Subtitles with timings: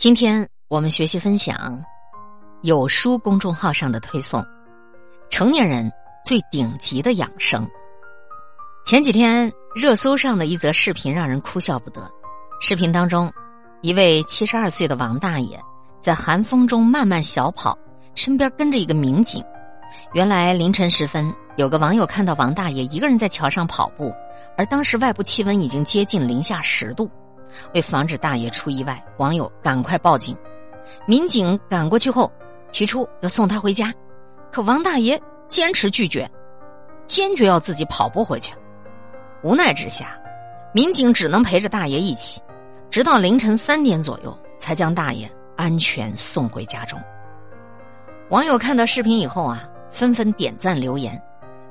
[0.00, 1.78] 今天我们学习分享
[2.62, 4.42] 有书公众号上的推送：
[5.28, 5.92] 成年人
[6.24, 7.68] 最顶级的养生。
[8.86, 12.10] 前几天热搜上的一则视频让人哭笑不得。
[12.62, 13.30] 视频当中，
[13.82, 15.60] 一位七十二岁的王大爷
[16.00, 17.76] 在寒风中慢慢小跑，
[18.14, 19.44] 身边跟着一个民警。
[20.14, 24.10] 原来凌晨时分，有个网友看到王大爷一个人在桥上跑步，
[24.56, 27.10] 而当时外部气温已经接近零下十度。
[27.74, 30.36] 为防止大爷出意外，网友赶快报警。
[31.06, 32.30] 民警赶过去后，
[32.72, 33.92] 提出要送他回家，
[34.50, 36.28] 可王大爷坚持拒绝，
[37.06, 38.52] 坚决要自己跑步回去。
[39.42, 40.18] 无奈之下，
[40.74, 42.40] 民警只能陪着大爷一起，
[42.90, 47.00] 直到凌晨三点左右，才将大爷安全送回家中。
[48.30, 51.20] 网友看到视频以后啊，纷纷点赞留言，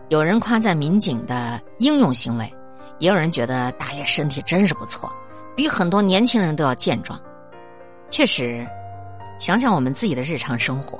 [0.09, 2.53] 有人夸赞民警的英勇行为，
[2.97, 5.11] 也有人觉得大爷身体真是不错。
[5.59, 7.19] 比很多年轻人都要健壮，
[8.09, 8.65] 确实，
[9.39, 10.97] 想想我们自己的日常生活，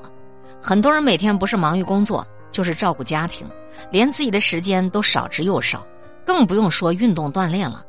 [0.61, 3.47] 很多人每天不是忙于工作，就是照顾家庭，
[3.89, 5.87] 连自己的时间都少之又少，
[6.25, 7.85] 更不用说运动锻炼了。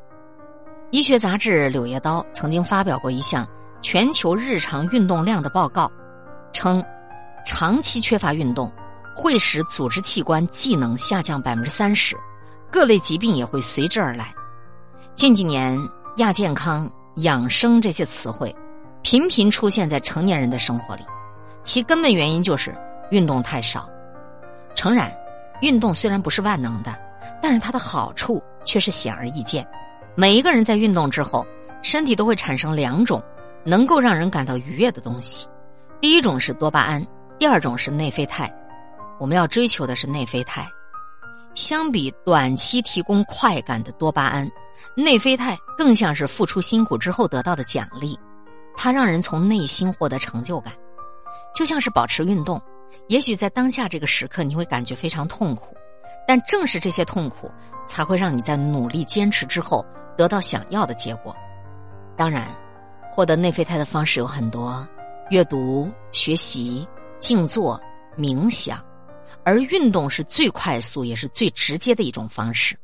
[0.93, 3.45] 医学杂志《柳叶刀》曾经发表过一项
[3.83, 5.91] 全球日常运动量的报告，
[6.53, 6.81] 称，
[7.45, 8.71] 长期缺乏运动
[9.17, 12.17] 会使组织器官机能下降百分之三十，
[12.71, 14.33] 各类疾病也会随之而来。
[15.17, 15.77] 近几年。
[16.16, 18.55] 亚健康、养生这些词汇，
[19.03, 21.03] 频频出现在成年人的生活里，
[21.62, 22.77] 其根本原因就是
[23.11, 23.89] 运动太少。
[24.75, 25.11] 诚然，
[25.62, 26.94] 运动虽然不是万能的，
[27.41, 29.66] 但是它的好处却是显而易见。
[30.16, 31.47] 每一个人在运动之后，
[31.81, 33.22] 身体都会产生两种
[33.64, 35.48] 能够让人感到愉悦的东西，
[36.00, 37.06] 第一种是多巴胺，
[37.38, 38.53] 第二种是内啡肽。
[39.19, 40.66] 我们要追求的是内啡肽。
[41.55, 44.50] 相比短期提供快感的多巴胺，
[44.95, 48.19] 内啡肽更像是付出辛苦之后得到的奖励，
[48.77, 50.73] 它让人从内心获得成就感，
[51.55, 52.61] 就像是保持运动。
[53.09, 55.77] 也许在当下这个时刻你会感觉非常痛苦，
[56.27, 57.50] 但正是这些痛苦，
[57.87, 59.84] 才会让你在努力坚持之后
[60.17, 61.34] 得到想要的结果。
[62.17, 62.49] 当然，
[63.12, 64.87] 获得内啡肽的方式有很多：
[65.31, 66.87] 阅读、学习、
[67.19, 67.81] 静坐、
[68.19, 68.84] 冥想。
[69.43, 72.77] 而运动是最快速也是最直接的一种方式。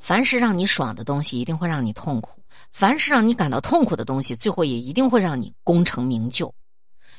[0.00, 2.30] 凡是让你爽的东西，一定会让你痛苦；
[2.72, 6.52] 凡是让你感到痛苦的东西，最后也一定会让你功成名就。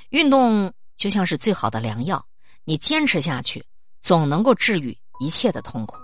[0.10, 2.26] 运动就像是最好的良药，
[2.66, 3.64] 你坚持下去，
[4.02, 5.96] 总能够治愈一切的痛苦。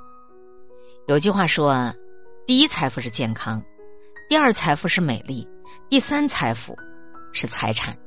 [1.07, 1.93] 有句话说
[2.45, 3.61] ：“第一财富是健康，
[4.29, 5.47] 第二财富是美丽，
[5.89, 6.77] 第三财富
[7.33, 7.97] 是财产。”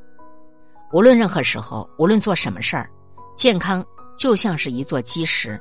[0.92, 2.91] 无论任何时候，无论做什么事儿，
[3.37, 3.84] 健康。
[4.19, 5.58] 就像是一座基石，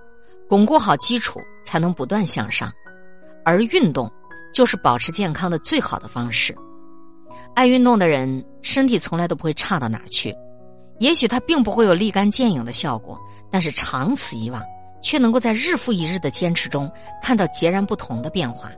[0.49, 2.69] 巩固好基础，才能不断向上。
[3.49, 4.11] 而运动
[4.53, 6.55] 就是保持健康的最好的方式。
[7.55, 10.35] 爱运动的人，身体从来都不会差到哪儿去。
[10.99, 14.61] 也许他并不会有立竿见影的效果，但是长此以往，
[15.01, 18.69] 却能够在日复一日的坚持中看到截然不同的变化。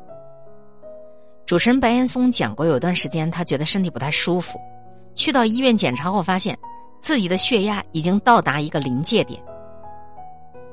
[1.45, 4.59] 主持人白岩松讲过，有段时间他觉得身体不太舒服，
[5.15, 6.57] 去到医院检查后，发现
[7.01, 9.41] 自己的血压已经到达一个临界点。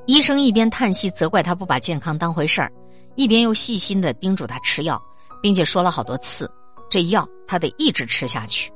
[0.06, 2.70] 医生一边叹息责怪他不把健康当回事儿，
[3.18, 5.02] 一边又细心的叮嘱他吃药，
[5.42, 6.48] 并且说了好多次，
[6.88, 8.72] 这药他得一直吃下去。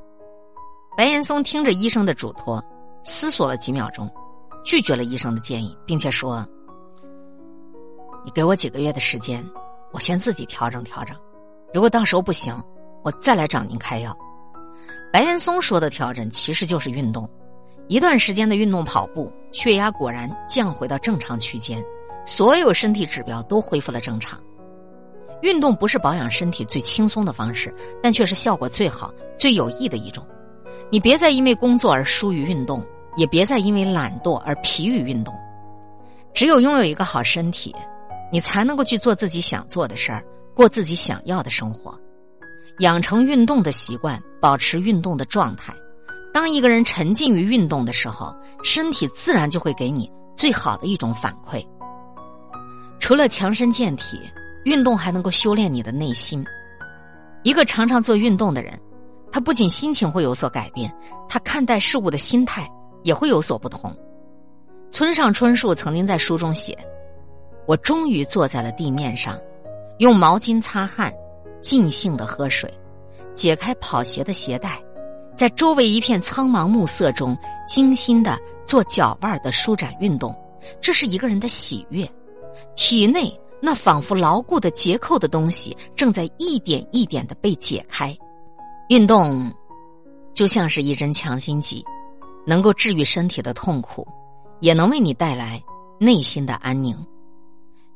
[0.97, 2.61] 白岩松听着医生的嘱托，
[3.05, 4.11] 思索了几秒钟，
[4.65, 6.45] 拒绝了医生的建议，并且说
[8.27, 9.49] ：“你给我几个月的时间，
[9.93, 11.17] 我先自己调整调整，
[11.73, 12.53] 如果到时候不行，
[13.05, 14.13] 我再来找您开药。”
[15.13, 17.31] 白岩松说的调整其实就是运动。
[17.87, 21.81] 一段时间的运动跑步，血压果然降回到正常区间，
[22.25, 24.39] 所有身体指标都恢复了正常。
[25.43, 30.25] 运动不是保养身体最轻松的方式，但却是效果最好、最有益的一种。
[30.89, 32.85] 你别再因为工作而疏于运动，
[33.17, 35.35] 也别再因为懒惰而疲于运动。
[36.33, 37.75] 只有拥有一个好身体，
[38.31, 40.25] 你才能够去做自己想做的事儿，
[40.55, 41.99] 过自己想要的生活。
[42.79, 45.75] 养成运动的习惯，保持运动的状态。
[46.33, 51.63] 当一个人沉浸于运动的时候，身体自然就会给你最好的一种反馈。
[53.03, 54.21] 除了强身健体，
[54.63, 56.47] 运动还能够修炼你的内心。
[57.43, 58.79] 一个常常做运动的人，
[59.33, 60.89] 他不仅心情会有所改变，
[61.29, 62.65] 他看待事物的心态
[63.03, 63.93] 也会有所不同。
[64.93, 66.79] 村上春树曾经在书中写
[67.67, 69.37] ：“我终于坐在了地面上，
[69.99, 71.13] 用毛巾擦汗，
[71.61, 72.73] 尽兴的喝水，
[73.35, 74.81] 解开跑鞋的鞋带。”
[75.37, 80.33] 在周围一片苍茫暮色中，精心的做脚腕的舒展运动，
[80.81, 82.09] 这是一个人的喜悦。
[82.77, 88.17] 体内那仿佛牢固的结扣的东西，正在一点一点的被解开。
[88.89, 89.53] 运动
[90.35, 91.85] 就像是一针强心剂，
[92.47, 94.07] 能够治愈身体的痛苦，
[94.61, 95.63] 也能为你带来
[95.99, 96.97] 内心的安宁。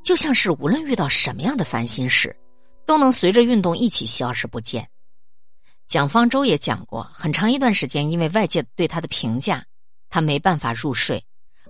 [0.02, 2.34] 就像是无论遇到什么样的烦心事，
[2.86, 4.88] 都能随着运动一起消失不见。
[5.88, 9.64] 蒋方舟也讲过，很长一段时间，因为外界对他的评价，
[10.08, 11.22] 他没办法入睡。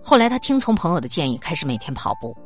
[0.02, 2.36] 后来他听从朋友的建议，开始每天跑步。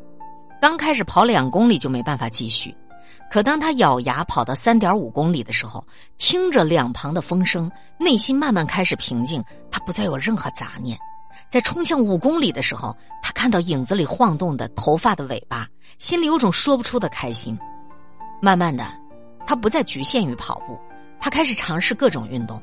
[0.60, 2.74] 刚开始跑两公里就没办法继续。
[3.30, 5.84] 可当他咬牙跑到三点五公里的时候，
[6.18, 10.98] 听着两旁的风声，内心慢慢开始平静，他不再有任何杂念。
[11.48, 15.66] 在冲向五公里的时候，他看到影子里晃动的头发的尾巴，
[15.98, 17.58] 心里有种说不出的开心。
[18.42, 18.84] 慢慢的，
[19.46, 20.78] 他不再局限于跑步，
[21.20, 22.60] 他开始尝试各种运动。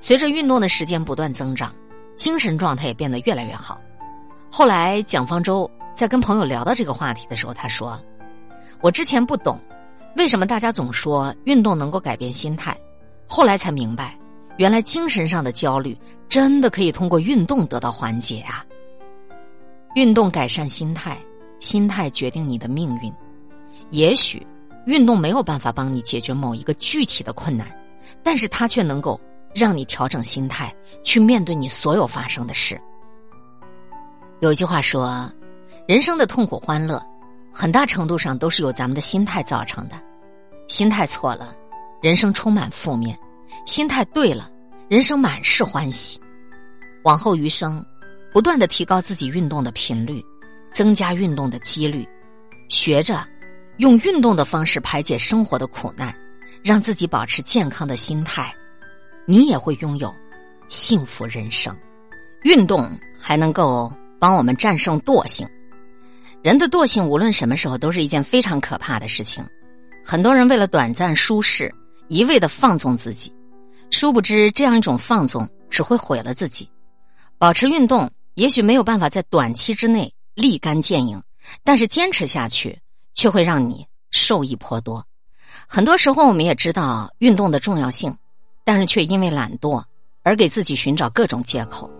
[0.00, 1.72] 随着运动的时间不断增长，
[2.16, 3.80] 精神状态也变得越来越好。
[4.50, 5.70] 后来，蒋方舟
[6.00, 8.00] 在跟朋友聊到这个话题的时候，他说
[8.80, 9.60] ：“我之前不懂。”
[10.16, 12.74] 为什么大家总说运动能够改变心态？
[13.28, 14.18] 后来才明白，
[14.56, 15.94] 原来精神上的焦虑
[16.26, 18.64] 真的可以通过运动得到缓解啊！
[19.94, 21.18] 运动改善心态，
[21.58, 23.12] 心态决定你的命运。
[23.90, 24.46] 也许
[24.86, 27.70] 运动没有办法帮你解决某一个具体的困难，
[28.22, 29.20] 但是它却能够
[29.54, 30.74] 让你调整心态，
[31.04, 32.80] 去面对你所有发生的事。
[34.40, 35.30] 有一句话说
[35.86, 37.00] ：“人生的痛苦、欢乐。”
[37.52, 40.00] 很大程度上都是由咱们的心态造成的，
[40.68, 41.52] 心态错了，
[42.00, 43.12] 人生充满负面；
[43.66, 44.48] 心态对了，
[44.88, 46.20] 人生满是欢喜。
[47.02, 47.84] 往后余生，
[48.32, 50.24] 不断的提高自己运动的频率，
[50.72, 52.08] 增加运动的几率，
[52.68, 53.26] 学着
[53.78, 56.14] 用运动的方式排解生活的苦难，
[56.62, 58.54] 让自己保持健康的心态，
[59.26, 60.14] 你也会拥有
[60.68, 61.76] 幸福人生。
[62.42, 62.88] 运动
[63.18, 65.44] 还能够帮我们战胜惰性。
[66.42, 69.44] 人的惰性，无论什么时候都是一件非常可怕的事情。
[70.02, 71.72] 很多人为了短暂舒适，
[72.08, 73.30] 一味的放纵自己，
[73.90, 76.66] 殊不知这样一种放纵只会毁了自己。
[77.36, 81.22] 保持运动，也许没有办法在短期之内立竿见影，
[81.62, 82.78] 但是坚持下去
[83.12, 85.04] 却会让你受益颇多。
[85.66, 88.16] 很多时候，我们也知道运动的重要性，
[88.64, 89.84] 但是却因为懒惰
[90.22, 91.90] 而给自己寻找各种借口。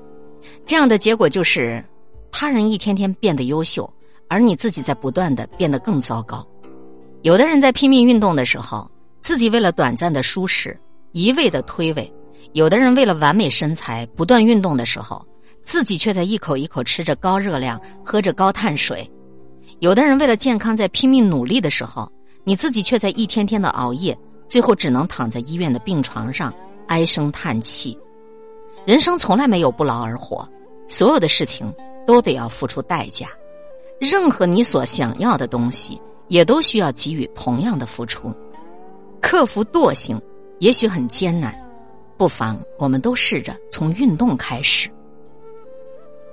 [0.65, 1.85] 这样的结果就是，
[2.33, 3.93] 他人一天天变得优秀。
[4.31, 6.47] 而你自己在不断的变得更糟糕。
[7.23, 8.89] 有的人在拼命运动的时候，
[9.21, 10.79] 自己为了短暂的舒适
[11.11, 12.09] 一味的推诿；
[12.53, 15.27] 有的人为了完美身材不断运动的时候，
[15.65, 19.05] 自己却在一口一口吃着高热量、喝着高碳水；
[19.81, 22.11] 有的人为了健康在拼命努力的时候，
[22.45, 24.17] 你自己却在一天天的熬夜，
[24.49, 26.55] 最后只能躺在医院的病床上
[26.87, 27.99] 唉声叹气。
[28.87, 30.49] 人生从来没有不劳而获，
[30.89, 31.71] 所有的事情
[32.07, 33.27] 都得要付出代价。
[34.01, 38.35] 任何你所想要的东西，也都需要给予同样的付出。
[39.21, 40.21] 克服惰性
[40.59, 41.55] 也许很艰难，
[42.17, 44.89] 不妨我们都试着从运动开始。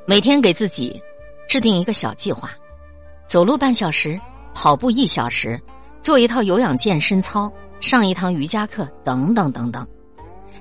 [0.06, 1.02] 每天给自己
[1.46, 2.52] 制定一个小计划：
[3.28, 4.18] 走路半小时，
[4.56, 5.62] 跑步一小时，
[6.02, 9.86] 做一套有氧健身操，上一堂瑜伽课，等等等等。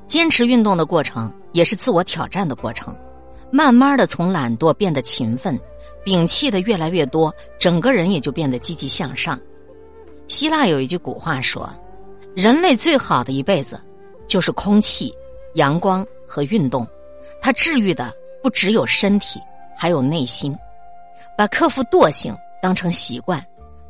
[0.09, 2.93] 坚持运动的过程，也是自我挑战的过程。
[3.53, 5.57] 慢慢的从懒惰变得勤奋。
[6.07, 9.37] 摒弃的越来越多，整个人也就变得积极向上。
[10.29, 11.69] 希腊有一句古话说
[12.37, 13.81] ：“人类最好的一辈子，
[14.29, 15.13] 就是空气、
[15.55, 16.87] 阳光和运动。
[17.43, 19.41] 它治愈的不只有身体，
[19.77, 20.57] 还有内心。
[21.37, 22.33] 把克服惰性
[22.63, 23.45] 当成习惯，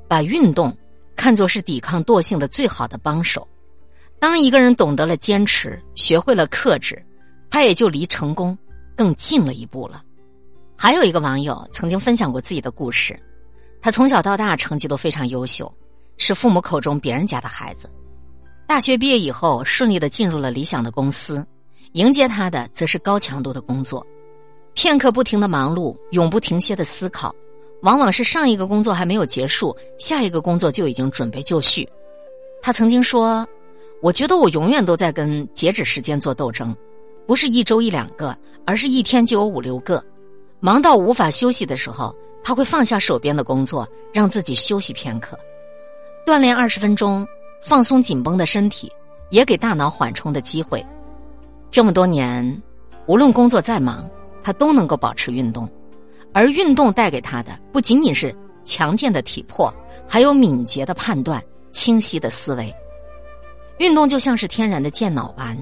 [0.08, 0.74] 把运动
[1.16, 3.46] 看作是抵抗惰性的最好的帮手。
[4.18, 7.04] 当一个人懂得了坚持，学会了克制，
[7.50, 8.56] 他也就离成功
[8.96, 10.02] 更近了一步了。”
[10.76, 13.18] 还有一个网友曾经分享过自己的故事，
[13.80, 15.72] 他从小到大成绩都非常优秀，
[16.18, 17.90] 是父母口中别人家的孩子。
[18.66, 21.44] 大学毕业以后，顺利的进入了理想的公司，
[21.92, 24.06] 迎接他的则是高强度的工作，
[24.74, 27.34] 片刻不停的忙碌，永不停歇的思考，
[27.82, 31.88] 往往是上一个工作还没有结束，下一个工作就已经准备就绪。
[32.60, 33.46] 他曾经说
[34.02, 36.76] ：“我觉得我永远都在跟截止时间做斗争，
[37.26, 40.04] 不是一周一两个，而是一天就有五六个。”
[40.60, 45.38] 忙到无法休息的时候，他会放下手边的工作，让自己休息片刻，
[46.24, 47.26] 锻炼二十分钟，
[47.62, 48.90] 放松紧绷的身体，
[49.30, 50.84] 也给大脑缓冲的机会。
[51.70, 52.62] 这么多年，
[53.06, 54.08] 无论工作再忙，
[54.42, 55.68] 他都能够保持运动，
[56.32, 58.34] 而运动带给他的不仅仅是
[58.64, 59.72] 强健的体魄，
[60.08, 62.74] 还有敏捷的判断、清晰的思维。
[63.78, 65.54] 运动就像是天然的健脑丸，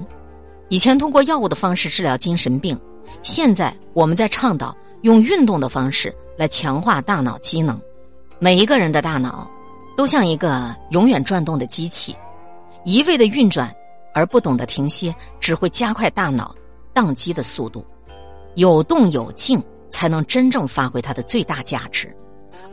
[0.69, 2.79] 以前通过药物的方式治疗精神病，
[3.23, 4.73] 现在我们在倡导。
[5.05, 7.79] 用运动的方式来强化大脑机能。
[8.39, 9.47] 每一个人的大脑
[9.95, 12.15] 都像一个永远转动的机器，
[12.83, 13.71] 一味的运转
[14.15, 16.55] 而不懂得停歇，只会加快大脑
[16.91, 17.85] 宕机的速度。
[18.55, 22.11] 有动有静，才能真正发挥它的最大价值。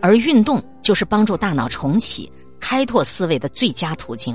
[0.01, 4.35] 而运动就是帮助大脑重启、开拓思维的最佳途径。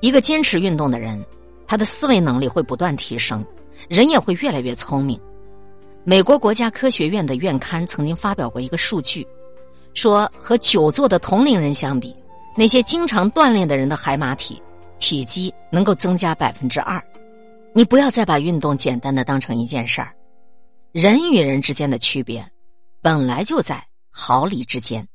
[0.00, 1.24] 一个坚持运动的人，
[1.68, 3.46] 他的思维能力会不断提升，
[3.88, 5.20] 人也会越来越聪明。
[6.08, 9.26] 美国国家科学院的院刊曾经发表过一个数据，
[9.92, 12.14] 说和久坐的同龄人相比，
[12.56, 14.62] 那些经常锻炼的人的海马体。
[14.98, 17.02] 体积能够增加百分之二，
[17.74, 20.14] 你不要再把运动简单的当成一件事儿。
[20.90, 22.48] 人与人之间的区别，
[23.02, 25.06] 本来就在毫厘之间。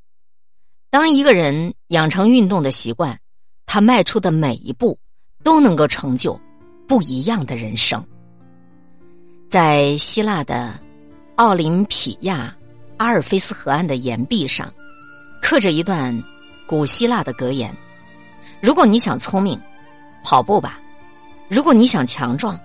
[0.91, 3.17] 当一个人养成运动的习惯，
[3.65, 4.99] 他迈出的每一步
[5.41, 6.39] 都能够成就
[6.87, 8.05] 不一样的人生。
[9.51, 10.79] 在希腊的
[11.35, 12.55] 奥林匹亚
[12.95, 14.73] 阿尔菲斯河岸的岩壁上，
[15.41, 16.17] 刻着一段
[16.65, 17.69] 古希腊的格言：
[18.61, 19.59] 如果你想聪明。
[20.23, 20.79] 跑步吧，
[21.49, 22.55] 如果你想强壮；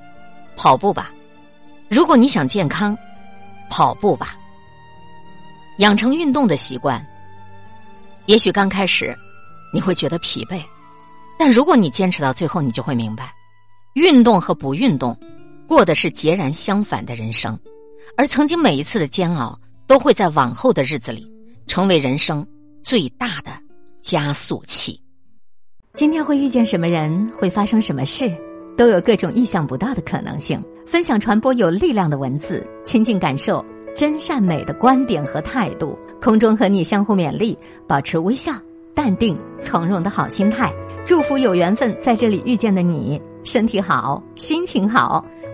[0.57, 1.11] 跑步吧，
[1.88, 2.95] 如果你想健康；
[3.69, 4.37] 跑步吧。
[5.78, 7.05] 养成运动的习惯，
[8.26, 9.12] 也许刚开始
[9.73, 10.62] 你会觉得疲惫，
[11.37, 13.35] 但如果你坚持到最后，你就会明白，
[13.95, 15.19] 运动和不运动
[15.66, 17.58] 过的是截然相反的人生，
[18.16, 21.30] 而曾经每一次的煎熬，都会在往后的日子里
[21.66, 22.46] 成为人生
[22.82, 23.50] 最大的
[24.00, 25.00] 加速器。
[25.94, 28.30] 今天会遇见什么人，会发生什么事，
[28.76, 30.62] 都有各种意想不到的可能性。
[30.87, 33.64] 分享传播有力量的文字，亲近感受
[33.96, 35.99] 真善美的观点和态度。
[36.23, 38.52] 空中和你相互勉励，保持微笑、
[38.94, 40.73] 淡定、从容的好心态。
[41.04, 45.25] 祝福有缘分在这里遇见的你，身体好，心情好。